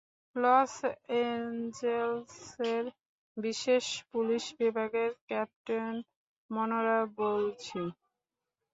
Loss 0.35 0.73
এঞ্জেলসের 1.23 2.85
বিশেষ 3.37 3.83
police 4.11 4.43
বিভাগের 4.59 5.11
ক্যাপ্টেন 5.27 5.93
মনরো 6.49 6.99
বলছি। 7.19 7.79